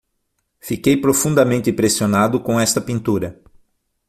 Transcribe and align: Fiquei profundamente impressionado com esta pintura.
Fiquei 0.59 0.97
profundamente 0.97 1.69
impressionado 1.69 2.39
com 2.41 2.59
esta 2.59 2.81
pintura. 2.81 3.39